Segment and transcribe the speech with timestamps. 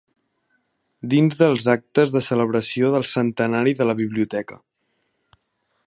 [1.13, 4.59] Dins dels actes de Celebració del Centenari de la Biblioteca.